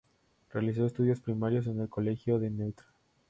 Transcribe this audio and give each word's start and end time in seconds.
Realizó 0.51 0.83
estudios 0.83 1.21
primarios 1.21 1.67
en 1.67 1.79
el 1.79 1.87
"Colegio 1.87 2.39
de 2.39 2.49
Ntra. 2.49 2.87